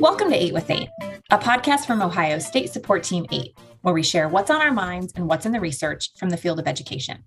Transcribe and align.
Welcome 0.00 0.30
to 0.30 0.34
8 0.34 0.54
with 0.54 0.70
8, 0.70 0.88
a 1.30 1.36
podcast 1.36 1.84
from 1.84 2.00
Ohio 2.00 2.38
State 2.38 2.72
Support 2.72 3.02
Team 3.02 3.26
8, 3.30 3.54
where 3.82 3.92
we 3.92 4.02
share 4.02 4.30
what's 4.30 4.50
on 4.50 4.62
our 4.62 4.72
minds 4.72 5.12
and 5.14 5.28
what's 5.28 5.44
in 5.44 5.52
the 5.52 5.60
research 5.60 6.08
from 6.16 6.30
the 6.30 6.38
field 6.38 6.58
of 6.58 6.66
education. 6.66 7.22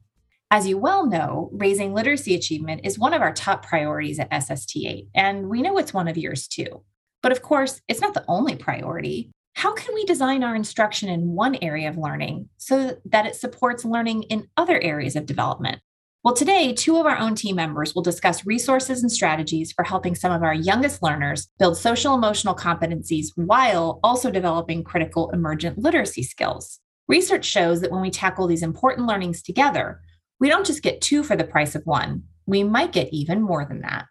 As 0.49 0.67
you 0.67 0.79
well 0.79 1.05
know, 1.05 1.51
raising 1.53 1.93
literacy 1.93 2.33
achievement 2.33 2.81
is 2.83 2.97
one 2.97 3.13
of 3.13 3.21
our 3.21 3.31
top 3.31 3.63
priorities 3.63 4.17
at 4.17 4.33
SST 4.43 4.75
8, 4.77 5.07
and 5.13 5.49
we 5.49 5.61
know 5.61 5.77
it's 5.77 5.93
one 5.93 6.07
of 6.07 6.17
yours 6.17 6.47
too. 6.47 6.83
But 7.21 7.31
of 7.31 7.43
course, 7.43 7.79
it's 7.87 8.01
not 8.01 8.15
the 8.15 8.25
only 8.27 8.55
priority. 8.55 9.29
How 9.53 9.75
can 9.75 9.93
we 9.93 10.03
design 10.05 10.43
our 10.43 10.55
instruction 10.55 11.09
in 11.09 11.35
one 11.35 11.55
area 11.61 11.89
of 11.89 11.99
learning 11.99 12.49
so 12.57 12.97
that 13.05 13.27
it 13.27 13.35
supports 13.35 13.85
learning 13.85 14.23
in 14.23 14.47
other 14.57 14.81
areas 14.81 15.15
of 15.15 15.27
development? 15.27 15.79
Well, 16.23 16.33
today, 16.33 16.71
two 16.71 16.95
of 16.95 17.05
our 17.05 17.17
own 17.17 17.35
team 17.35 17.57
members 17.57 17.93
will 17.93 18.01
discuss 18.01 18.45
resources 18.45 19.01
and 19.01 19.11
strategies 19.11 19.73
for 19.73 19.83
helping 19.83 20.15
some 20.15 20.31
of 20.31 20.41
our 20.41 20.53
youngest 20.53 21.03
learners 21.03 21.49
build 21.59 21.75
social 21.75 22.15
emotional 22.15 22.55
competencies 22.55 23.27
while 23.35 23.99
also 24.05 24.31
developing 24.31 24.85
critical 24.85 25.29
emergent 25.31 25.77
literacy 25.77 26.23
skills. 26.23 26.79
Research 27.09 27.43
shows 27.43 27.81
that 27.81 27.91
when 27.91 28.01
we 28.01 28.09
tackle 28.09 28.47
these 28.47 28.63
important 28.63 29.05
learnings 29.05 29.41
together, 29.43 29.99
we 30.39 30.47
don't 30.47 30.65
just 30.65 30.81
get 30.81 31.01
two 31.01 31.23
for 31.23 31.35
the 31.35 31.43
price 31.43 31.75
of 31.75 31.83
one, 31.83 32.23
we 32.45 32.63
might 32.63 32.93
get 32.93 33.11
even 33.11 33.41
more 33.41 33.65
than 33.65 33.81
that. 33.81 34.05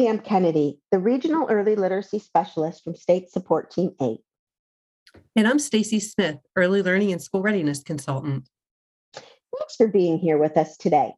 Pam 0.00 0.18
Kennedy, 0.18 0.78
the 0.90 0.98
Regional 0.98 1.46
Early 1.50 1.76
Literacy 1.76 2.20
Specialist 2.20 2.82
from 2.82 2.94
State 2.94 3.30
Support 3.30 3.70
Team 3.70 3.90
8. 4.00 4.18
And 5.36 5.46
I'm 5.46 5.58
Stacy 5.58 6.00
Smith, 6.00 6.38
Early 6.56 6.80
Learning 6.80 7.12
and 7.12 7.20
School 7.20 7.42
Readiness 7.42 7.82
Consultant. 7.82 8.48
Thanks 9.12 9.76
for 9.76 9.88
being 9.88 10.18
here 10.18 10.38
with 10.38 10.56
us 10.56 10.78
today. 10.78 11.12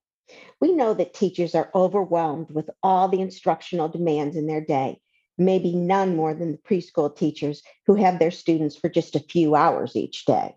We 0.61 0.73
know 0.73 0.95
that 0.95 1.15
teachers 1.15 1.55
are 1.55 1.71
overwhelmed 1.77 2.51
with 2.51 2.71
all 2.83 3.07
the 3.07 3.21
instructional 3.21 3.89
demands 3.89 4.35
in 4.35 4.49
their 4.49 4.61
day, 4.61 4.99
maybe 5.39 5.77
none 5.77 6.17
more 6.17 6.35
than 6.35 6.51
the 6.51 6.59
preschool 6.59 7.17
teachers 7.17 7.63
who 7.87 7.95
have 7.95 8.19
their 8.19 8.33
students 8.33 8.75
for 8.75 8.89
just 8.89 9.15
a 9.15 9.21
few 9.21 9.55
hours 9.55 9.95
each 9.95 10.25
day. 10.25 10.57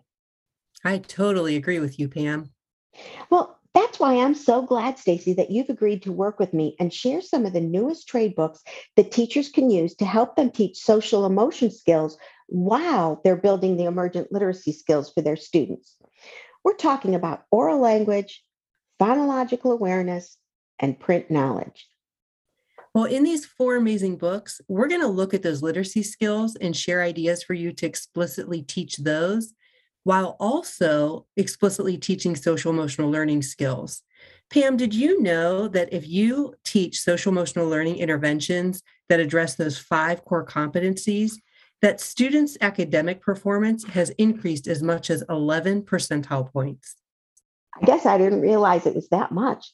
I 0.84 0.98
totally 0.98 1.54
agree 1.54 1.78
with 1.78 2.00
you, 2.00 2.08
Pam. 2.08 2.50
Well, 3.30 3.60
that's 3.76 4.00
why 4.00 4.14
I'm 4.14 4.34
so 4.34 4.62
glad, 4.62 4.98
Stacy, 4.98 5.34
that 5.34 5.50
you've 5.50 5.68
agreed 5.68 6.02
to 6.02 6.12
work 6.12 6.38
with 6.38 6.54
me 6.54 6.76
and 6.80 6.92
share 6.92 7.20
some 7.20 7.44
of 7.44 7.52
the 7.52 7.60
newest 7.60 8.08
trade 8.08 8.34
books 8.34 8.62
that 8.96 9.12
teachers 9.12 9.50
can 9.50 9.70
use 9.70 9.94
to 9.96 10.06
help 10.06 10.34
them 10.34 10.50
teach 10.50 10.78
social 10.78 11.26
emotion 11.26 11.70
skills 11.70 12.16
while 12.46 13.20
they're 13.22 13.36
building 13.36 13.76
the 13.76 13.84
emergent 13.84 14.32
literacy 14.32 14.72
skills 14.72 15.12
for 15.12 15.20
their 15.20 15.36
students. 15.36 15.94
We're 16.64 16.74
talking 16.74 17.14
about 17.14 17.44
oral 17.50 17.78
language, 17.78 18.42
phonological 18.98 19.74
awareness, 19.74 20.38
and 20.78 20.98
print 20.98 21.30
knowledge. 21.30 21.86
Well, 22.94 23.04
in 23.04 23.24
these 23.24 23.44
four 23.44 23.76
amazing 23.76 24.16
books, 24.16 24.58
we're 24.68 24.88
going 24.88 25.02
to 25.02 25.06
look 25.06 25.34
at 25.34 25.42
those 25.42 25.62
literacy 25.62 26.02
skills 26.02 26.56
and 26.56 26.74
share 26.74 27.02
ideas 27.02 27.42
for 27.42 27.52
you 27.52 27.72
to 27.74 27.84
explicitly 27.84 28.62
teach 28.62 28.96
those 28.96 29.52
while 30.06 30.36
also 30.38 31.26
explicitly 31.36 31.98
teaching 31.98 32.36
social 32.36 32.70
emotional 32.70 33.10
learning 33.10 33.42
skills. 33.42 34.02
Pam, 34.50 34.76
did 34.76 34.94
you 34.94 35.20
know 35.20 35.66
that 35.66 35.92
if 35.92 36.06
you 36.06 36.54
teach 36.62 37.00
social 37.00 37.32
emotional 37.32 37.68
learning 37.68 37.96
interventions 37.96 38.84
that 39.08 39.18
address 39.18 39.56
those 39.56 39.76
five 39.76 40.24
core 40.24 40.46
competencies, 40.46 41.32
that 41.82 42.00
students' 42.00 42.56
academic 42.60 43.20
performance 43.20 43.82
has 43.82 44.10
increased 44.10 44.68
as 44.68 44.80
much 44.80 45.10
as 45.10 45.24
11 45.28 45.82
percentile 45.82 46.52
points? 46.52 46.94
I 47.74 47.84
guess 47.84 48.06
I 48.06 48.16
didn't 48.16 48.42
realize 48.42 48.86
it 48.86 48.94
was 48.94 49.08
that 49.08 49.32
much. 49.32 49.72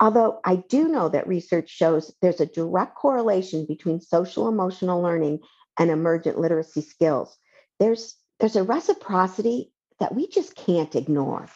Although 0.00 0.40
I 0.42 0.56
do 0.70 0.88
know 0.88 1.10
that 1.10 1.28
research 1.28 1.68
shows 1.68 2.14
there's 2.22 2.40
a 2.40 2.46
direct 2.46 2.94
correlation 2.94 3.66
between 3.66 4.00
social 4.00 4.48
emotional 4.48 5.02
learning 5.02 5.40
and 5.78 5.90
emergent 5.90 6.38
literacy 6.38 6.80
skills. 6.80 7.36
There's 7.78 8.14
there's 8.38 8.56
a 8.56 8.62
reciprocity 8.62 9.72
that 9.98 10.14
we 10.14 10.28
just 10.28 10.54
can't 10.54 10.94
ignore. 10.94 11.48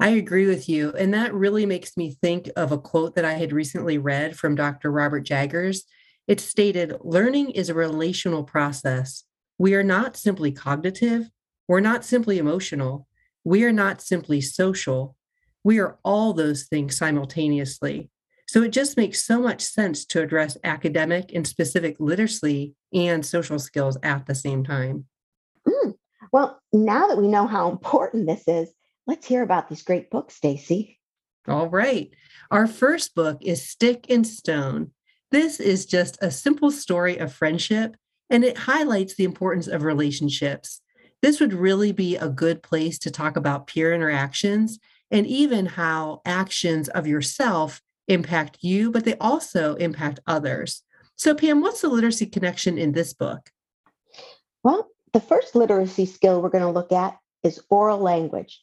I 0.00 0.08
agree 0.08 0.46
with 0.46 0.68
you. 0.68 0.92
And 0.92 1.14
that 1.14 1.32
really 1.32 1.66
makes 1.66 1.96
me 1.96 2.16
think 2.20 2.50
of 2.56 2.72
a 2.72 2.78
quote 2.78 3.14
that 3.14 3.24
I 3.24 3.34
had 3.34 3.52
recently 3.52 3.96
read 3.98 4.36
from 4.36 4.56
Dr. 4.56 4.90
Robert 4.90 5.24
Jagers. 5.24 5.82
It 6.26 6.40
stated 6.40 6.96
Learning 7.02 7.50
is 7.50 7.68
a 7.68 7.74
relational 7.74 8.42
process. 8.42 9.24
We 9.58 9.74
are 9.74 9.84
not 9.84 10.16
simply 10.16 10.50
cognitive, 10.50 11.30
we're 11.68 11.80
not 11.80 12.04
simply 12.04 12.38
emotional, 12.38 13.06
we 13.44 13.62
are 13.64 13.72
not 13.72 14.02
simply 14.02 14.40
social. 14.40 15.16
We 15.62 15.78
are 15.78 15.98
all 16.04 16.34
those 16.34 16.64
things 16.64 16.98
simultaneously. 16.98 18.10
So 18.46 18.62
it 18.62 18.72
just 18.72 18.98
makes 18.98 19.24
so 19.24 19.40
much 19.40 19.62
sense 19.62 20.04
to 20.06 20.20
address 20.20 20.58
academic 20.62 21.30
and 21.34 21.46
specific 21.46 21.96
literacy 21.98 22.74
and 22.92 23.24
social 23.24 23.58
skills 23.58 23.96
at 24.02 24.26
the 24.26 24.34
same 24.34 24.64
time. 24.64 25.06
Mm. 25.66 25.94
Well, 26.32 26.60
now 26.72 27.06
that 27.08 27.18
we 27.18 27.28
know 27.28 27.46
how 27.46 27.70
important 27.70 28.26
this 28.26 28.44
is, 28.46 28.72
let's 29.06 29.26
hear 29.26 29.42
about 29.42 29.68
these 29.68 29.82
great 29.82 30.10
books, 30.10 30.34
Stacy. 30.34 30.98
All 31.46 31.68
right. 31.68 32.10
Our 32.50 32.66
first 32.66 33.14
book 33.14 33.38
is 33.42 33.68
Stick 33.68 34.06
and 34.08 34.26
Stone. 34.26 34.92
This 35.30 35.60
is 35.60 35.86
just 35.86 36.16
a 36.22 36.30
simple 36.30 36.70
story 36.70 37.18
of 37.18 37.32
friendship, 37.32 37.96
and 38.30 38.44
it 38.44 38.56
highlights 38.56 39.14
the 39.14 39.24
importance 39.24 39.66
of 39.66 39.82
relationships. 39.82 40.80
This 41.22 41.40
would 41.40 41.52
really 41.52 41.92
be 41.92 42.16
a 42.16 42.28
good 42.28 42.62
place 42.62 42.98
to 43.00 43.10
talk 43.10 43.36
about 43.36 43.66
peer 43.66 43.94
interactions 43.94 44.78
and 45.10 45.26
even 45.26 45.66
how 45.66 46.20
actions 46.24 46.88
of 46.88 47.06
yourself 47.06 47.80
impact 48.08 48.58
you, 48.60 48.90
but 48.90 49.04
they 49.04 49.16
also 49.18 49.74
impact 49.76 50.20
others. 50.26 50.82
So, 51.16 51.34
Pam, 51.34 51.60
what's 51.60 51.80
the 51.80 51.88
literacy 51.88 52.26
connection 52.26 52.78
in 52.78 52.92
this 52.92 53.12
book? 53.12 53.50
Well, 54.62 54.90
the 55.14 55.20
first 55.20 55.54
literacy 55.54 56.04
skill 56.04 56.42
we're 56.42 56.50
going 56.50 56.64
to 56.64 56.70
look 56.70 56.90
at 56.90 57.16
is 57.44 57.62
oral 57.70 58.00
language. 58.00 58.60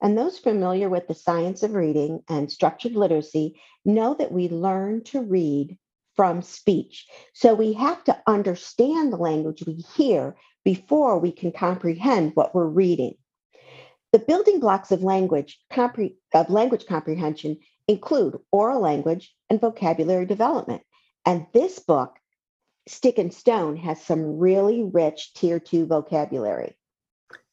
And 0.00 0.16
those 0.16 0.38
familiar 0.38 0.88
with 0.88 1.06
the 1.06 1.14
science 1.14 1.62
of 1.62 1.74
reading 1.74 2.22
and 2.28 2.50
structured 2.50 2.96
literacy 2.96 3.60
know 3.84 4.14
that 4.14 4.32
we 4.32 4.48
learn 4.48 5.04
to 5.04 5.20
read 5.20 5.78
from 6.16 6.40
speech. 6.40 7.06
So 7.34 7.54
we 7.54 7.74
have 7.74 8.02
to 8.04 8.20
understand 8.26 9.12
the 9.12 9.18
language 9.18 9.64
we 9.66 9.84
hear 9.94 10.34
before 10.64 11.18
we 11.18 11.30
can 11.30 11.52
comprehend 11.52 12.32
what 12.34 12.54
we're 12.54 12.66
reading. 12.66 13.14
The 14.12 14.18
building 14.18 14.60
blocks 14.60 14.92
of 14.92 15.02
language, 15.02 15.60
compre- 15.70 16.16
of 16.34 16.48
language 16.48 16.86
comprehension 16.86 17.58
include 17.86 18.38
oral 18.50 18.80
language 18.80 19.34
and 19.50 19.60
vocabulary 19.60 20.24
development. 20.24 20.82
And 21.26 21.46
this 21.52 21.78
book, 21.78 22.16
Stick 22.88 23.18
and 23.18 23.32
Stone, 23.32 23.76
has 23.76 24.02
some 24.02 24.38
really 24.38 24.82
rich 24.82 25.34
tier 25.34 25.60
two 25.60 25.86
vocabulary. 25.86 26.76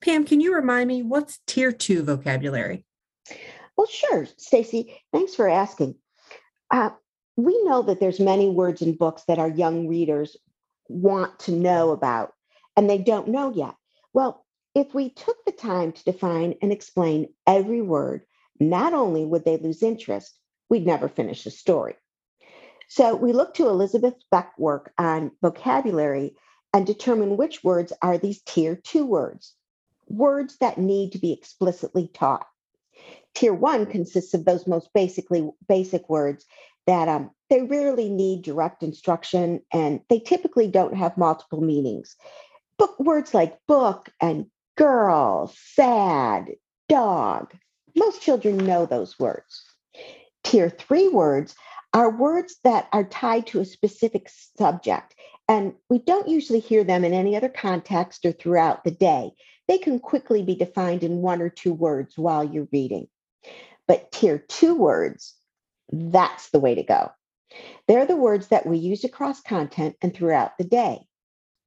Pam, 0.02 0.26
can 0.26 0.42
you 0.42 0.54
remind 0.54 0.88
me 0.88 1.04
what's 1.04 1.40
tier 1.46 1.72
two 1.72 2.04
vocabulary? 2.04 2.86
Well, 3.78 3.88
sure, 3.88 4.28
Stacy. 4.38 5.02
Thanks 5.14 5.36
for 5.36 5.48
asking. 5.48 5.96
Uh, 6.72 6.92
we 7.38 7.64
know 7.64 7.82
that 7.84 8.00
there's 8.00 8.20
many 8.20 8.50
words 8.50 8.82
in 8.82 8.96
books 8.96 9.24
that 9.28 9.40
our 9.40 9.50
young 9.50 9.88
readers 9.88 10.36
want 10.88 11.40
to 11.40 11.52
know 11.52 11.92
about, 11.92 12.34
and 12.76 12.90
they 12.90 12.98
don't 12.98 13.30
know 13.30 13.52
yet. 13.54 13.76
Well, 14.14 14.46
if 14.76 14.94
we 14.94 15.10
took 15.10 15.38
the 15.46 15.52
time 15.52 15.92
to 15.92 16.04
define 16.04 16.56
and 16.62 16.72
explain 16.72 17.34
every 17.48 17.82
word, 17.82 18.24
not 18.60 18.94
only 18.94 19.26
would 19.26 19.46
they 19.46 19.58
lose 19.58 19.84
interest, 19.84 20.38
we'd 20.70 20.86
never 20.86 21.08
finish 21.08 21.44
the 21.44 21.52
story. 21.52 21.96
So 22.92 23.16
we 23.16 23.34
look 23.34 23.54
to 23.54 23.70
Elizabeth 23.70 24.16
Beck 24.32 24.58
work 24.58 24.92
on 24.98 25.32
vocabulary 25.44 26.36
and 26.74 26.88
determine 26.88 27.38
which 27.38 27.64
words 27.64 27.94
are 28.02 28.18
these 28.18 28.42
tier 28.42 28.76
two 28.76 29.06
words, 29.06 29.54
words 30.08 30.58
that 30.58 30.80
need 30.80 31.12
to 31.12 31.20
be 31.20 31.32
explicitly 31.32 32.10
taught. 32.12 32.48
Tier 33.36 33.54
one 33.54 33.86
consists 33.86 34.34
of 34.34 34.44
those 34.44 34.66
most 34.66 34.90
basically 34.92 35.48
basic 35.68 36.10
words 36.10 36.48
that 36.88 37.08
um, 37.08 37.30
they 37.52 37.62
rarely 37.62 38.10
need 38.10 38.42
direct 38.42 38.82
instruction 38.82 39.62
and 39.72 40.02
they 40.10 40.20
typically 40.20 40.68
don't 40.68 40.96
have 40.96 41.16
multiple 41.16 41.62
meanings. 41.62 42.16
Book 42.80 43.00
words 43.00 43.36
like 43.36 43.60
book 43.68 44.10
and 44.20 44.48
girl, 44.76 45.54
sad, 45.56 46.50
dog. 46.88 47.54
Most 47.96 48.24
children 48.24 48.58
know 48.58 48.88
those 48.88 49.20
words. 49.20 49.69
Tier 50.44 50.70
three 50.70 51.08
words 51.10 51.56
are 51.94 52.10
words 52.10 52.58
that 52.64 52.88
are 52.94 53.04
tied 53.04 53.48
to 53.48 53.60
a 53.60 53.66
specific 53.66 54.30
subject, 54.58 55.16
and 55.48 55.74
we 55.90 56.00
don't 56.00 56.28
usually 56.28 56.60
hear 56.60 56.84
them 56.84 57.04
in 57.04 57.14
any 57.14 57.36
other 57.36 57.50
context 57.50 58.26
or 58.26 58.32
throughout 58.32 58.84
the 58.84 58.92
day. 58.92 59.32
They 59.68 59.78
can 59.78 60.00
quickly 60.00 60.44
be 60.44 60.56
defined 60.56 61.04
in 61.04 61.22
one 61.22 61.42
or 61.42 61.50
two 61.50 61.74
words 61.74 62.18
while 62.18 62.44
you're 62.44 62.68
reading. 62.72 63.08
But 63.88 64.12
tier 64.12 64.38
two 64.38 64.76
words, 64.76 65.36
that's 65.92 66.50
the 66.50 66.60
way 66.60 66.76
to 66.76 66.84
go. 66.84 67.12
They're 67.88 68.06
the 68.06 68.16
words 68.16 68.48
that 68.50 68.66
we 68.66 68.78
use 68.78 69.04
across 69.04 69.42
content 69.42 69.96
and 70.02 70.14
throughout 70.14 70.58
the 70.58 70.64
day. 70.64 71.08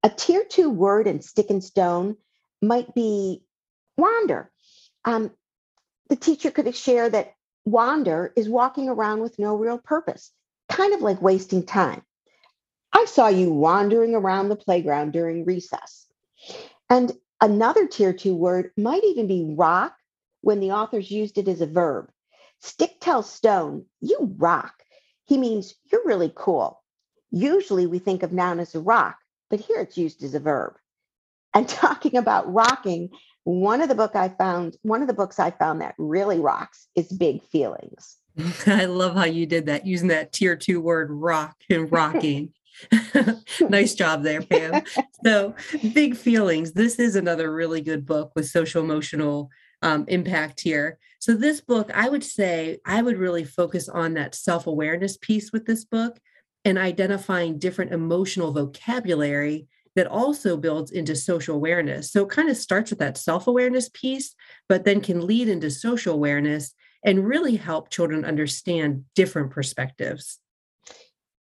A 0.05 0.09
tier 0.09 0.45
two 0.49 0.71
word 0.71 1.07
in 1.07 1.21
stick 1.21 1.51
and 1.51 1.63
stone 1.63 2.17
might 2.61 2.95
be 2.95 3.43
wander. 3.97 4.51
um, 5.05 5.31
the 6.09 6.17
teacher 6.17 6.51
could 6.51 6.75
share 6.77 7.09
that 7.09 7.35
wander 7.64 8.32
is 8.37 8.49
walking 8.49 8.88
around 8.88 9.20
with 9.23 9.38
no 9.38 9.56
real 9.56 9.79
purpose, 9.79 10.32
kind 10.70 10.94
of 10.94 11.03
like 11.03 11.23
wasting 11.23 11.64
time. 11.64 12.03
I 12.93 13.06
saw 13.06 13.29
you 13.29 13.53
wandering 13.53 14.14
around 14.14 14.49
the 14.49 14.56
playground 14.56 15.12
during 15.12 15.44
recess. 15.44 16.06
And 16.91 17.12
another 17.41 17.87
tier 17.87 18.12
two 18.12 18.35
word 18.35 18.70
might 18.76 19.05
even 19.05 19.26
be 19.26 19.55
rock 19.56 19.94
when 20.43 20.61
the 20.61 20.73
authors 20.73 21.11
used 21.11 21.38
it 21.38 21.49
as 21.49 21.61
a 21.61 21.67
verb. 21.67 22.11
Stick 22.61 22.99
tells 23.00 23.31
stone, 23.31 23.87
you 24.00 24.35
rock. 24.38 24.75
He 25.26 25.38
means 25.38 25.75
you're 25.91 26.05
really 26.05 26.32
cool. 26.35 26.82
Usually 27.31 27.87
we 27.87 27.99
think 27.99 28.23
of 28.23 28.32
noun 28.32 28.61
as 28.61 28.75
a 28.75 28.81
rock, 28.81 29.19
but 29.50 29.61
here 29.61 29.81
it's 29.81 29.99
used 29.99 30.23
as 30.23 30.35
a 30.35 30.41
verb. 30.41 30.75
And 31.55 31.69
talking 31.69 32.17
about 32.17 32.53
rocking, 32.53 33.11
one 33.44 33.81
of 33.81 33.89
the 33.89 33.94
book 33.94 34.15
I 34.15 34.29
found, 34.29 34.77
one 34.83 35.03
of 35.03 35.09
the 35.09 35.15
books 35.15 35.39
I 35.39 35.50
found 35.50 35.81
that 35.81 35.94
really 35.99 36.39
rocks 36.39 36.87
is 36.94 37.09
Big 37.09 37.43
Feelings. 37.43 38.17
I 38.67 38.87
love 38.87 39.15
how 39.15 39.25
you 39.25 39.47
did 39.47 39.67
that 39.67 39.87
using 39.87 40.09
that 40.09 40.33
tier 40.33 40.56
two 40.56 40.81
word 40.81 41.11
rock 41.11 41.56
and 41.69 41.91
rocking. 41.91 42.53
nice 43.69 43.94
job 43.94 44.23
there, 44.23 44.43
Pam. 44.43 44.83
so, 45.25 45.55
Big 45.93 46.17
Feelings. 46.17 46.73
This 46.73 46.99
is 46.99 47.17
another 47.17 47.53
really 47.53 47.81
good 47.81 48.06
book 48.06 48.33
with 48.35 48.49
social 48.49 48.83
emotional 48.83 49.50
um, 49.83 50.05
impact 50.09 50.61
here. 50.61 50.99
So, 51.19 51.35
this 51.35 51.61
book, 51.61 51.91
I 51.95 52.09
would 52.09 52.25
say, 52.25 52.79
I 52.87 53.03
would 53.03 53.19
really 53.19 53.45
focus 53.45 53.88
on 53.88 54.15
that 54.15 54.35
self 54.35 54.67
awareness 54.67 55.17
piece 55.17 55.53
with 55.53 55.67
this 55.67 55.85
book 55.85 56.19
and 56.65 56.79
identifying 56.79 57.59
different 57.59 57.93
emotional 57.93 58.53
vocabulary 58.53 59.67
that 59.94 60.06
also 60.06 60.56
builds 60.56 60.91
into 60.91 61.15
social 61.15 61.55
awareness. 61.55 62.11
So, 62.11 62.23
it 62.23 62.31
kind 62.31 62.49
of 62.49 62.56
starts 62.56 62.91
with 62.91 62.99
that 63.00 63.19
self 63.19 63.47
awareness 63.47 63.91
piece, 63.93 64.35
but 64.69 64.85
then 64.85 65.00
can 65.00 65.27
lead 65.27 65.49
into 65.49 65.71
social 65.71 66.15
awareness 66.15 66.75
and 67.05 67.27
really 67.27 67.56
help 67.56 67.91
children 67.91 68.25
understand 68.25 69.05
different 69.15 69.50
perspectives. 69.50 70.39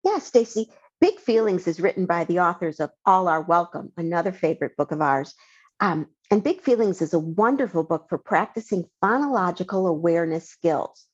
Yeah, 0.04 0.20
Stacy. 0.20 0.70
Big 1.00 1.20
Feelings 1.20 1.68
is 1.68 1.80
written 1.80 2.06
by 2.06 2.26
the 2.26 2.40
authors 2.40 2.80
of 2.80 2.92
All 3.06 3.28
Are 3.28 3.42
Welcome, 3.42 3.92
another 3.98 4.32
favorite 4.32 4.78
book 4.78 4.92
of 4.92 5.02
ours. 5.02 5.34
Um, 5.80 6.08
and 6.30 6.44
Big 6.44 6.62
Feelings 6.62 7.02
is 7.02 7.14
a 7.14 7.20
wonderful 7.20 7.84
book 7.84 8.06
for 8.08 8.18
practicing 8.18 8.86
phonological 9.04 9.90
awareness 9.90 10.48
skills. 10.48 11.08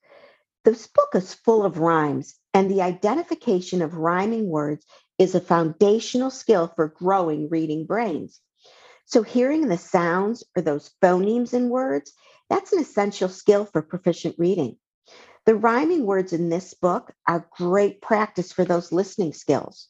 This 0.66 0.88
book 0.88 1.10
is 1.16 1.34
full 1.34 1.64
of 1.64 1.80
rhymes, 1.80 2.36
and 2.54 2.70
the 2.70 2.82
identification 2.82 3.82
of 3.82 3.96
rhyming 3.96 4.50
words 4.50 4.86
is 5.18 5.36
a 5.36 5.42
foundational 5.42 6.30
skill 6.30 6.72
for 6.76 6.88
growing 6.88 7.50
reading 7.50 7.86
brains. 7.86 8.40
So, 9.06 9.24
hearing 9.24 9.68
the 9.68 9.78
sounds 9.78 10.44
or 10.56 10.62
those 10.62 10.92
phonemes 11.02 11.54
in 11.54 11.70
words, 11.70 12.14
that's 12.50 12.74
an 12.74 12.80
essential 12.80 13.30
skill 13.30 13.66
for 13.66 13.82
proficient 13.82 14.36
reading. 14.38 14.78
The 15.46 15.56
rhyming 15.56 16.06
words 16.06 16.34
in 16.34 16.50
this 16.50 16.74
book 16.74 17.14
are 17.28 17.48
great 17.58 18.02
practice 18.02 18.52
for 18.52 18.66
those 18.66 18.92
listening 18.92 19.34
skills. 19.34 19.88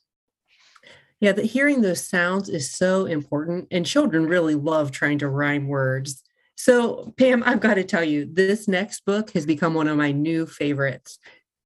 Yeah, 1.20 1.32
that 1.32 1.46
hearing 1.46 1.82
those 1.82 2.06
sounds 2.06 2.48
is 2.48 2.70
so 2.70 3.06
important, 3.06 3.68
and 3.72 3.86
children 3.86 4.28
really 4.28 4.54
love 4.54 4.92
trying 4.92 5.18
to 5.20 5.28
rhyme 5.28 5.68
words. 5.68 6.22
So, 6.56 7.14
Pam, 7.18 7.44
I've 7.44 7.60
got 7.60 7.76
to 7.76 7.84
tell 7.84 8.04
you, 8.04 8.30
this 8.32 8.68
next 8.68 9.04
book 9.06 9.32
has 9.32 9.46
become 9.46 9.74
one 9.74 9.88
of 9.88 9.98
my 9.98 10.12
new 10.12 10.46
favorites 10.46 11.18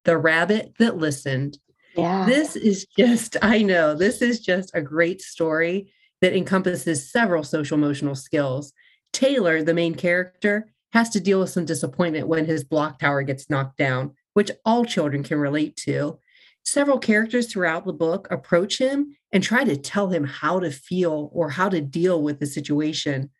The 0.06 0.18
Rabbit 0.18 0.76
That 0.80 0.98
Listened. 0.98 1.58
Yeah. 1.96 2.26
This 2.26 2.56
is 2.56 2.86
just, 2.98 3.38
I 3.42 3.62
know, 3.62 3.96
this 3.96 4.22
is 4.22 4.40
just 4.40 4.72
a 4.74 4.82
great 4.82 5.22
story 5.22 5.92
that 6.22 6.36
encompasses 6.36 7.12
several 7.12 7.44
social 7.44 7.78
emotional 7.78 8.16
skills. 8.16 8.74
Taylor, 9.12 9.64
the 9.64 9.74
main 9.74 9.96
character, 9.96 10.72
has 10.94 11.10
to 11.10 11.20
deal 11.20 11.40
with 11.40 11.50
some 11.50 11.66
disappointment 11.66 12.28
when 12.28 12.46
his 12.46 12.64
block 12.64 13.00
tower 13.00 13.24
gets 13.24 13.50
knocked 13.50 13.78
down, 13.78 14.14
which 14.34 14.52
all 14.66 14.86
children 14.86 15.24
can 15.24 15.40
relate 15.40 15.76
to. 15.78 16.20
Several 16.64 17.00
characters 17.00 17.48
throughout 17.48 17.86
the 17.86 17.94
book 17.94 18.28
approach 18.30 18.78
him 18.78 19.16
and 19.32 19.44
try 19.44 19.64
to 19.64 19.76
tell 19.76 20.10
him 20.10 20.24
how 20.24 20.60
to 20.60 20.70
feel 20.70 21.30
or 21.34 21.50
how 21.50 21.70
to 21.70 21.82
deal 21.82 22.22
with 22.22 22.40
the 22.40 22.46
situation, 22.46 23.32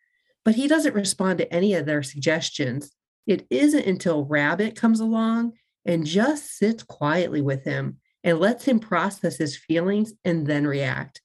but 0.44 0.56
he 0.56 0.66
doesn't 0.66 0.94
respond 0.94 1.38
to 1.38 1.52
any 1.52 1.74
of 1.74 1.86
their 1.86 2.02
suggestions. 2.02 2.90
It 3.26 3.46
isn't 3.48 3.86
until 3.86 4.24
Rabbit 4.24 4.74
comes 4.74 4.98
along 4.98 5.52
and 5.84 6.06
just 6.06 6.56
sits 6.56 6.82
quietly 6.82 7.40
with 7.40 7.64
him 7.64 7.98
and 8.24 8.38
lets 8.38 8.64
him 8.64 8.78
process 8.78 9.36
his 9.38 9.56
feelings 9.56 10.12
and 10.24 10.46
then 10.46 10.66
react. 10.66 11.20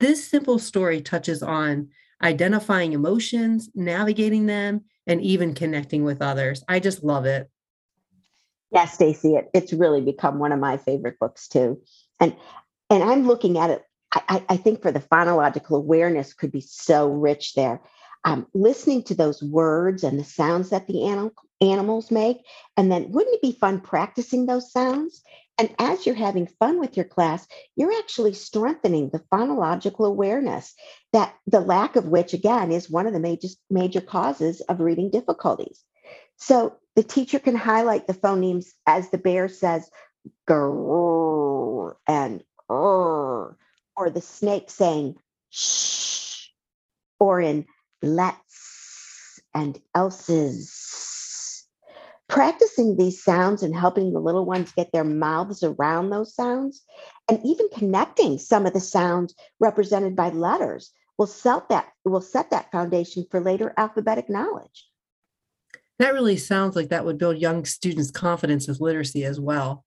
This 0.00 0.26
simple 0.26 0.58
story 0.58 1.00
touches 1.00 1.42
on 1.42 1.88
identifying 2.22 2.92
emotions, 2.92 3.70
navigating 3.74 4.46
them, 4.46 4.84
and 5.06 5.22
even 5.22 5.54
connecting 5.54 6.04
with 6.04 6.22
others. 6.22 6.62
I 6.68 6.80
just 6.80 7.02
love 7.02 7.24
it. 7.24 7.50
Yes, 8.70 8.94
Stacy, 8.94 9.34
it, 9.34 9.50
it's 9.54 9.72
really 9.72 10.00
become 10.00 10.38
one 10.38 10.52
of 10.52 10.60
my 10.60 10.76
favorite 10.76 11.18
books 11.18 11.48
too. 11.48 11.80
And 12.20 12.36
and 12.90 13.02
I'm 13.02 13.26
looking 13.26 13.58
at 13.58 13.70
it. 13.70 13.82
I, 14.12 14.42
I 14.48 14.56
think 14.56 14.80
for 14.80 14.90
the 14.90 15.00
phonological 15.00 15.76
awareness 15.76 16.32
could 16.32 16.50
be 16.50 16.62
so 16.62 17.08
rich 17.08 17.54
there. 17.54 17.82
Um, 18.24 18.46
listening 18.54 19.02
to 19.04 19.14
those 19.14 19.42
words 19.42 20.02
and 20.02 20.18
the 20.18 20.24
sounds 20.24 20.70
that 20.70 20.86
the 20.86 21.04
animal, 21.04 21.32
animals 21.60 22.10
make, 22.10 22.38
and 22.76 22.90
then 22.90 23.10
wouldn't 23.10 23.34
it 23.34 23.42
be 23.42 23.52
fun 23.52 23.80
practicing 23.80 24.46
those 24.46 24.72
sounds? 24.72 25.22
And 25.58 25.74
as 25.80 26.06
you're 26.06 26.14
having 26.14 26.46
fun 26.46 26.78
with 26.78 26.96
your 26.96 27.04
class, 27.04 27.46
you're 27.74 27.98
actually 27.98 28.32
strengthening 28.32 29.10
the 29.10 29.24
phonological 29.32 30.06
awareness 30.06 30.72
that 31.12 31.34
the 31.48 31.60
lack 31.60 31.96
of 31.96 32.06
which, 32.06 32.32
again, 32.32 32.70
is 32.70 32.88
one 32.88 33.08
of 33.08 33.12
the 33.12 33.20
major, 33.20 33.48
major 33.68 34.00
causes 34.00 34.60
of 34.62 34.80
reading 34.80 35.10
difficulties. 35.10 35.82
So 36.36 36.76
the 36.94 37.02
teacher 37.02 37.40
can 37.40 37.56
highlight 37.56 38.06
the 38.06 38.14
phonemes 38.14 38.66
as 38.86 39.10
the 39.10 39.18
bear 39.18 39.48
says, 39.48 39.90
grrr 40.48 41.96
and 42.06 42.44
grrr, 42.70 43.56
or 43.96 44.10
the 44.10 44.20
snake 44.20 44.70
saying 44.70 45.16
shh, 45.50 46.50
or 47.18 47.40
in 47.40 47.66
let's 48.00 49.40
and 49.54 49.80
else's. 49.94 50.77
Practicing 52.28 52.96
these 52.96 53.22
sounds 53.22 53.62
and 53.62 53.74
helping 53.74 54.12
the 54.12 54.20
little 54.20 54.44
ones 54.44 54.72
get 54.72 54.92
their 54.92 55.04
mouths 55.04 55.62
around 55.62 56.10
those 56.10 56.34
sounds, 56.34 56.84
and 57.28 57.40
even 57.44 57.68
connecting 57.74 58.38
some 58.38 58.66
of 58.66 58.74
the 58.74 58.80
sounds 58.80 59.34
represented 59.60 60.14
by 60.14 60.28
letters 60.28 60.92
will 61.16 61.26
set 61.26 61.68
that 61.70 61.88
will 62.04 62.20
set 62.20 62.50
that 62.50 62.70
foundation 62.70 63.26
for 63.30 63.40
later 63.40 63.72
alphabetic 63.76 64.28
knowledge. 64.28 64.88
That 65.98 66.12
really 66.12 66.36
sounds 66.36 66.76
like 66.76 66.90
that 66.90 67.04
would 67.04 67.18
build 67.18 67.38
young 67.38 67.64
students' 67.64 68.10
confidence 68.10 68.68
with 68.68 68.80
literacy 68.80 69.24
as 69.24 69.40
well. 69.40 69.84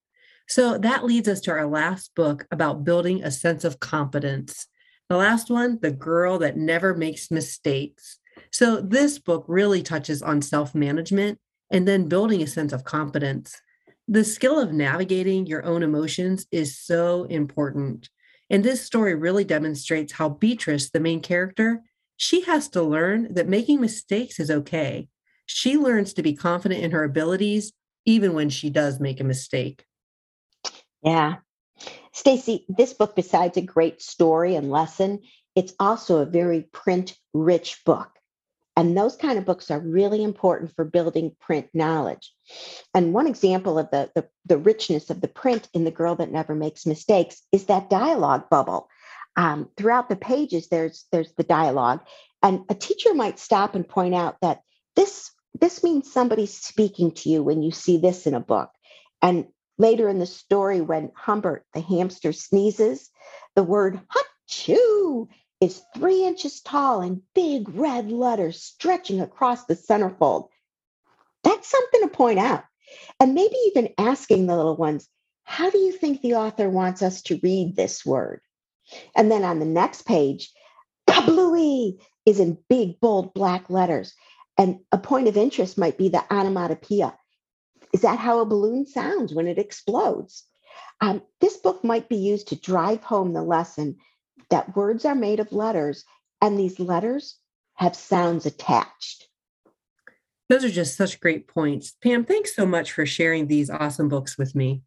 So 0.48 0.77
that 0.79 1.05
leads 1.05 1.29
us 1.29 1.39
to 1.41 1.51
our 1.51 1.67
last 1.67 2.13
book 2.15 2.45
about 2.51 2.83
building 2.83 3.24
a 3.24 3.31
sense 3.31 3.63
of 3.63 3.79
competence. 3.79 4.67
The 5.07 5.15
last 5.15 5.50
one, 5.50 5.79
The 5.81 5.91
Girl 5.91 6.39
That 6.39 6.57
Never 6.57 6.95
Makes 6.95 7.31
Mistakes. 7.31 8.19
So 8.51 8.81
this 8.81 9.19
book 9.19 9.45
really 9.48 9.83
touches 9.83 10.21
on 10.21 10.41
self 10.41 10.75
management 10.75 11.39
and 11.72 11.88
then 11.88 12.08
building 12.08 12.44
a 12.44 12.48
sense 12.48 12.74
of 12.74 12.84
competence. 12.84 13.60
The 14.08 14.24
skill 14.24 14.60
of 14.60 14.74
navigating 14.74 15.48
your 15.48 15.66
own 15.66 15.82
emotions 15.82 16.46
is 16.51 16.78
so 16.78 17.24
important. 17.24 18.10
And 18.50 18.63
this 18.63 18.82
story 18.86 19.16
really 19.16 19.46
demonstrates 19.46 20.13
how 20.13 20.30
Beatrice, 20.30 20.92
the 20.92 21.00
main 21.00 21.22
character, 21.22 21.82
she 22.18 22.42
has 22.42 22.70
to 22.70 22.84
learn 22.84 23.34
that 23.34 23.48
making 23.48 23.82
mistakes 23.82 24.40
is 24.40 24.51
okay 24.51 25.08
she 25.54 25.78
learns 25.78 26.13
to 26.13 26.24
be 26.24 26.34
confident 26.34 26.82
in 26.82 26.92
her 26.92 27.04
abilities 27.04 27.74
even 28.06 28.34
when 28.34 28.50
she 28.50 28.70
does 28.70 29.00
make 29.00 29.20
a 29.20 29.25
mistake. 29.25 29.84
Yeah. 31.04 31.36
Stacy, 32.13 32.66
this 32.70 32.94
book 32.94 33.16
besides 33.16 33.58
a 33.58 33.62
great 33.62 34.01
story 34.01 34.56
and 34.56 34.72
lesson, 34.72 35.20
it's 35.56 35.74
also 35.80 36.20
a 36.20 36.25
very 36.25 36.62
print 36.62 37.18
rich 37.34 37.84
book. 37.86 38.10
And 38.78 38.98
those 38.98 39.18
kind 39.18 39.38
of 39.38 39.46
books 39.46 39.70
are 39.70 39.80
really 39.80 40.24
important 40.24 40.74
for 40.75 40.86
building 40.86 41.36
print 41.40 41.68
knowledge. 41.74 42.34
And 42.94 43.13
one 43.13 43.28
example 43.28 43.78
of 43.78 43.92
the, 43.92 44.10
the, 44.16 44.28
the 44.46 44.58
richness 44.58 45.10
of 45.10 45.22
the 45.22 45.28
print 45.28 45.68
in 45.74 45.84
The 45.84 45.92
Girl 45.92 46.16
That 46.16 46.32
Never 46.32 46.56
Makes 46.56 46.86
Mistakes 46.86 47.42
is 47.51 47.66
that 47.66 47.90
dialogue 47.90 48.50
bubble. 48.50 48.88
Um, 49.36 49.70
throughout 49.78 50.10
the 50.10 50.16
pages, 50.16 50.68
there's 50.70 51.06
there's 51.12 51.34
the 51.34 51.44
dialogue. 51.44 52.01
And 52.44 52.62
a 52.70 52.75
teacher 52.75 53.13
might 53.13 53.40
stop 53.40 53.75
and 53.75 53.88
point 53.88 54.16
out 54.16 54.38
that 54.42 54.62
this 54.96 55.32
this 55.60 55.84
means 55.84 56.12
somebody's 56.12 56.58
speaking 56.58 57.12
to 57.12 57.30
you 57.30 57.44
when 57.44 57.62
you 57.62 57.72
see 57.72 57.98
this 57.98 58.25
in 58.25 58.34
a 58.34 58.40
book. 58.40 58.72
And 59.22 59.48
later 59.78 60.10
in 60.10 60.20
the 60.20 60.25
story, 60.25 60.82
when 60.82 61.12
Humbert 61.16 61.66
the 61.74 61.82
hamster 61.82 62.34
sneezes, 62.34 63.10
the 63.56 63.63
word 63.63 64.01
"hachoo" 64.50 65.28
is 65.62 65.84
three 65.96 66.25
inches 66.25 66.60
tall 66.60 67.01
in 67.01 67.22
big 67.36 67.70
red 67.70 68.12
letters 68.12 68.62
stretching 68.62 69.22
across 69.22 69.65
the 69.65 69.75
centerfold. 69.75 70.50
That's 71.44 71.70
something 71.70 72.01
to 72.01 72.08
point 72.08 72.39
out. 72.39 72.63
And 73.20 73.36
maybe 73.36 73.56
even 73.68 73.94
asking 73.98 74.48
the 74.48 74.58
little 74.58 74.75
ones, 74.75 75.08
how 75.44 75.70
do 75.70 75.77
you 75.77 75.91
think 75.91 76.22
the 76.22 76.36
author 76.36 76.70
wants 76.70 77.01
us 77.01 77.22
to 77.24 77.39
read 77.41 77.75
this 77.75 78.06
word? 78.06 78.41
And 79.15 79.32
then 79.32 79.44
on 79.44 79.60
the 79.60 79.65
next 79.65 80.06
page, 80.06 80.51
kablooey 81.08 82.01
is 82.25 82.39
in 82.39 82.58
big, 82.68 83.00
bold 83.00 83.34
black 83.34 83.70
letters. 83.70 84.13
And 84.58 84.80
a 84.91 84.98
point 84.98 85.27
of 85.27 85.38
interest 85.38 85.77
might 85.77 85.98
be 85.98 86.10
the 86.10 86.24
onomatopoeia. 86.32 87.15
Is 87.94 88.01
that 88.01 88.20
how 88.20 88.39
a 88.39 88.46
balloon 88.46 88.86
sounds 88.86 89.34
when 89.34 89.48
it 89.48 89.58
explodes? 89.58 90.44
Um, 91.00 91.22
this 91.39 91.58
book 91.58 91.84
might 91.84 92.10
be 92.10 92.18
used 92.18 92.50
to 92.50 92.56
drive 92.56 93.03
home 93.03 93.34
the 93.34 93.44
lesson 93.44 93.98
that 94.50 94.75
words 94.75 95.05
are 95.05 95.15
made 95.15 95.39
of 95.39 95.51
letters, 95.51 96.03
and 96.41 96.57
these 96.57 96.79
letters 96.79 97.38
have 97.75 97.95
sounds 97.95 98.45
attached. 98.45 99.27
Those 100.50 100.65
are 100.65 100.69
just 100.69 100.98
such 100.98 101.19
great 101.19 101.48
points. 101.48 101.95
Pam, 102.03 102.25
thanks 102.25 102.55
so 102.55 102.65
much 102.65 102.91
for 102.91 103.05
sharing 103.05 103.48
these 103.48 103.69
awesome 103.69 104.10
books 104.10 104.38
with 104.38 104.53
me. 104.53 104.81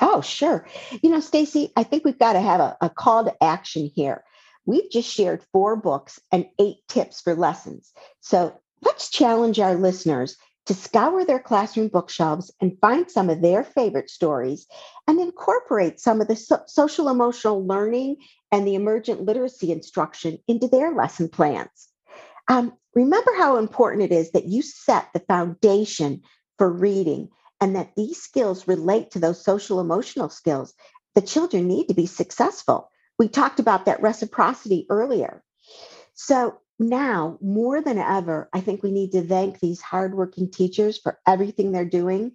Oh, 0.00 0.20
sure. 0.20 0.66
You 1.02 1.10
know, 1.10 1.20
Stacy, 1.20 1.72
I 1.76 1.84
think 1.84 2.04
we've 2.04 2.18
got 2.18 2.32
to 2.32 2.40
have 2.40 2.60
a, 2.60 2.76
a 2.80 2.90
call 2.90 3.24
to 3.24 3.42
action 3.42 3.90
here. 3.94 4.24
We've 4.66 4.90
just 4.90 5.12
shared 5.12 5.44
four 5.52 5.76
books 5.76 6.20
and 6.32 6.46
eight 6.58 6.78
tips 6.88 7.20
for 7.20 7.34
lessons. 7.34 7.92
So 8.20 8.58
let's 8.82 9.10
challenge 9.10 9.58
our 9.60 9.74
listeners 9.74 10.36
to 10.70 10.74
scour 10.74 11.24
their 11.24 11.40
classroom 11.40 11.88
bookshelves 11.88 12.52
and 12.60 12.78
find 12.80 13.10
some 13.10 13.28
of 13.28 13.42
their 13.42 13.64
favorite 13.64 14.08
stories 14.08 14.68
and 15.08 15.18
incorporate 15.18 15.98
some 15.98 16.20
of 16.20 16.28
the 16.28 16.36
so- 16.36 16.62
social 16.68 17.08
emotional 17.08 17.66
learning 17.66 18.14
and 18.52 18.64
the 18.64 18.76
emergent 18.76 19.20
literacy 19.20 19.72
instruction 19.72 20.38
into 20.46 20.68
their 20.68 20.94
lesson 20.94 21.28
plans. 21.28 21.88
Um, 22.46 22.72
remember 22.94 23.32
how 23.36 23.56
important 23.56 24.04
it 24.04 24.14
is 24.14 24.30
that 24.30 24.46
you 24.46 24.62
set 24.62 25.08
the 25.12 25.18
foundation 25.18 26.22
for 26.56 26.70
reading 26.70 27.30
and 27.60 27.74
that 27.74 27.96
these 27.96 28.22
skills 28.22 28.68
relate 28.68 29.10
to 29.10 29.18
those 29.18 29.44
social 29.44 29.80
emotional 29.80 30.28
skills 30.28 30.72
the 31.16 31.20
children 31.20 31.66
need 31.66 31.88
to 31.88 31.94
be 31.94 32.06
successful. 32.06 32.92
We 33.18 33.26
talked 33.26 33.58
about 33.58 33.86
that 33.86 34.02
reciprocity 34.02 34.86
earlier. 34.88 35.42
So 36.14 36.60
now, 36.80 37.38
more 37.42 37.82
than 37.82 37.98
ever, 37.98 38.48
I 38.54 38.60
think 38.60 38.82
we 38.82 38.90
need 38.90 39.12
to 39.12 39.22
thank 39.22 39.60
these 39.60 39.82
hardworking 39.82 40.50
teachers 40.50 40.98
for 40.98 41.20
everything 41.26 41.70
they're 41.70 41.84
doing 41.84 42.32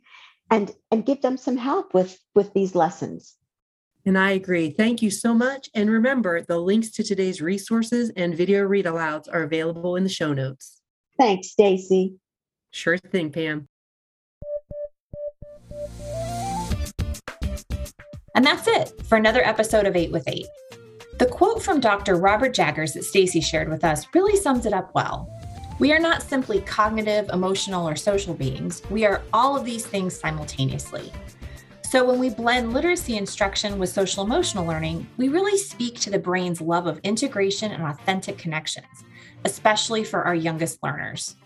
and, 0.51 0.71
and 0.91 1.05
give 1.05 1.21
them 1.23 1.35
some 1.35 1.57
help 1.57 1.95
with, 1.95 2.19
with 2.35 2.53
these 2.53 2.75
lessons. 2.75 3.35
And 4.05 4.19
I 4.19 4.31
agree. 4.31 4.69
Thank 4.69 5.01
you 5.01 5.09
so 5.09 5.33
much. 5.33 5.67
And 5.73 5.89
remember, 5.89 6.41
the 6.41 6.59
links 6.59 6.91
to 6.91 7.03
today's 7.03 7.41
resources 7.41 8.11
and 8.15 8.37
video 8.37 8.61
read 8.61 8.85
alouds 8.85 9.27
are 9.33 9.41
available 9.41 9.95
in 9.95 10.03
the 10.03 10.09
show 10.09 10.31
notes. 10.31 10.79
Thanks, 11.17 11.49
Stacy. 11.49 12.15
Sure 12.69 12.99
thing, 12.99 13.31
Pam. 13.31 13.67
And 18.35 18.45
that's 18.45 18.67
it 18.67 19.01
for 19.05 19.17
another 19.17 19.43
episode 19.43 19.87
of 19.87 19.95
8 19.95 20.11
with 20.11 20.27
8. 20.27 20.45
The 21.17 21.25
quote 21.25 21.63
from 21.63 21.79
Dr. 21.79 22.17
Robert 22.17 22.53
Jagers 22.53 22.93
that 22.93 23.05
Stacy 23.05 23.39
shared 23.39 23.69
with 23.69 23.86
us 23.86 24.05
really 24.13 24.36
sums 24.36 24.65
it 24.65 24.74
up 24.74 24.93
well. 24.93 25.29
We 25.79 25.93
are 25.93 26.00
not 26.00 26.22
simply 26.22 26.60
cognitive, 26.60 27.29
emotional, 27.29 27.88
or 27.88 27.95
social 27.95 28.34
beings. 28.34 28.81
We 28.89 29.05
are 29.05 29.22
all 29.31 29.55
of 29.55 29.63
these 29.63 29.86
things 29.86 30.19
simultaneously. 30.19 31.13
So, 31.84 32.03
when 32.03 32.19
we 32.19 32.31
blend 32.31 32.74
literacy 32.74 33.15
instruction 33.15 33.79
with 33.79 33.89
social 33.89 34.25
emotional 34.25 34.65
learning, 34.65 35.07
we 35.15 35.29
really 35.29 35.57
speak 35.57 36.01
to 36.01 36.10
the 36.10 36.19
brain's 36.19 36.60
love 36.60 36.86
of 36.86 37.00
integration 37.03 37.72
and 37.72 37.84
authentic 37.84 38.38
connections, 38.38 39.05
especially 39.45 40.03
for 40.03 40.24
our 40.24 40.36
youngest 40.36 40.84
learners. 40.84 41.38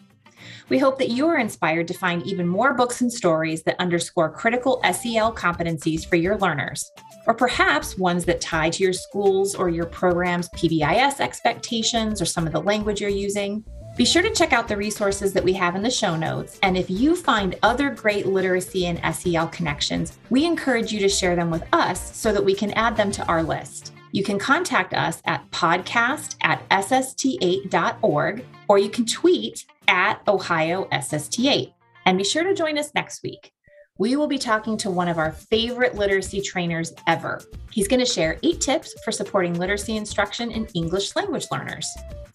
We 0.69 0.79
hope 0.79 0.97
that 0.97 1.09
you 1.09 1.27
are 1.27 1.37
inspired 1.37 1.87
to 1.89 1.93
find 1.93 2.25
even 2.25 2.47
more 2.47 2.73
books 2.73 3.01
and 3.01 3.13
stories 3.13 3.61
that 3.63 3.79
underscore 3.79 4.31
critical 4.31 4.81
SEL 4.83 5.35
competencies 5.35 6.07
for 6.07 6.15
your 6.15 6.37
learners, 6.37 6.91
or 7.27 7.33
perhaps 7.33 7.97
ones 7.97 8.25
that 8.25 8.41
tie 8.41 8.69
to 8.69 8.83
your 8.83 8.93
school's 8.93 9.55
or 9.55 9.69
your 9.69 9.85
program's 9.85 10.49
PBIS 10.49 11.19
expectations 11.19 12.21
or 12.21 12.25
some 12.25 12.47
of 12.47 12.53
the 12.53 12.61
language 12.61 13.01
you're 13.01 13.09
using. 13.09 13.63
Be 13.97 14.05
sure 14.05 14.21
to 14.21 14.29
check 14.29 14.53
out 14.53 14.67
the 14.67 14.77
resources 14.77 15.33
that 15.33 15.43
we 15.43 15.51
have 15.53 15.75
in 15.75 15.81
the 15.81 15.89
show 15.89 16.15
notes. 16.15 16.57
And 16.63 16.77
if 16.77 16.89
you 16.89 17.15
find 17.15 17.55
other 17.63 17.89
great 17.89 18.25
literacy 18.25 18.85
and 18.85 19.15
SEL 19.15 19.47
connections, 19.49 20.17
we 20.29 20.45
encourage 20.45 20.93
you 20.93 20.99
to 21.01 21.09
share 21.09 21.35
them 21.35 21.51
with 21.51 21.63
us 21.73 22.15
so 22.15 22.31
that 22.31 22.45
we 22.45 22.55
can 22.55 22.71
add 22.71 22.95
them 22.95 23.11
to 23.11 23.25
our 23.27 23.43
list. 23.43 23.93
You 24.11 24.23
can 24.23 24.39
contact 24.39 24.93
us 24.93 25.21
at 25.25 25.49
podcast 25.51 26.37
at 26.41 26.67
sst8.org 26.69 28.45
or 28.67 28.79
you 28.79 28.89
can 28.89 29.05
tweet 29.05 29.65
at 29.87 30.21
Ohio 30.27 30.85
SST8. 30.91 31.73
And 32.05 32.17
be 32.17 32.23
sure 32.23 32.43
to 32.43 32.55
join 32.55 32.77
us 32.77 32.93
next 32.95 33.21
week. 33.21 33.51
We 33.99 34.15
will 34.15 34.27
be 34.27 34.37
talking 34.37 34.77
to 34.77 34.89
one 34.89 35.09
of 35.09 35.17
our 35.17 35.33
favorite 35.33 35.95
literacy 35.95 36.39
trainers 36.39 36.93
ever. 37.05 37.41
He's 37.69 37.89
going 37.89 37.99
to 37.99 38.05
share 38.05 38.39
eight 38.43 38.61
tips 38.61 38.95
for 39.03 39.11
supporting 39.11 39.59
literacy 39.59 39.97
instruction 39.97 40.51
in 40.51 40.67
English 40.67 41.17
language 41.17 41.47
learners. 41.51 41.85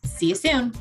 See 0.04 0.28
you 0.28 0.35
soon. 0.35 0.75